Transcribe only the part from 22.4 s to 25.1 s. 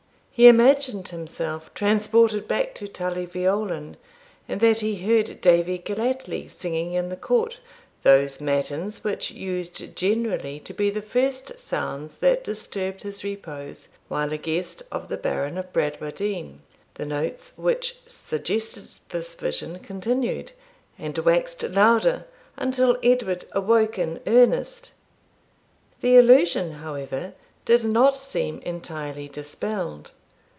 until Edward awoke in earnest.